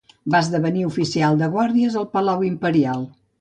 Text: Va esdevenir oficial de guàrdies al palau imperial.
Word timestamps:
Va 0.35 0.39
esdevenir 0.45 0.85
oficial 0.87 1.37
de 1.41 1.49
guàrdies 1.57 1.99
al 2.01 2.09
palau 2.17 2.47
imperial. 2.49 3.07